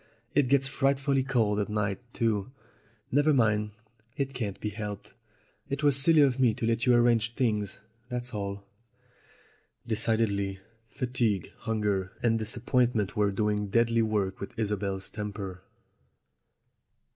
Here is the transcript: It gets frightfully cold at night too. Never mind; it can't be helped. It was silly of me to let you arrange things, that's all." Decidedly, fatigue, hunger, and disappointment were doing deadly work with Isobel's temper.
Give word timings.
It 0.33 0.47
gets 0.47 0.67
frightfully 0.67 1.21
cold 1.23 1.59
at 1.59 1.69
night 1.69 2.01
too. 2.11 2.51
Never 3.11 3.35
mind; 3.35 3.69
it 4.17 4.33
can't 4.33 4.59
be 4.59 4.69
helped. 4.69 5.13
It 5.69 5.83
was 5.83 5.95
silly 5.95 6.21
of 6.21 6.39
me 6.39 6.55
to 6.55 6.65
let 6.65 6.87
you 6.87 6.95
arrange 6.95 7.35
things, 7.35 7.77
that's 8.09 8.33
all." 8.33 8.63
Decidedly, 9.85 10.57
fatigue, 10.87 11.51
hunger, 11.55 12.13
and 12.23 12.39
disappointment 12.39 13.15
were 13.15 13.31
doing 13.31 13.67
deadly 13.67 14.01
work 14.01 14.39
with 14.39 14.57
Isobel's 14.57 15.07
temper. 15.07 15.61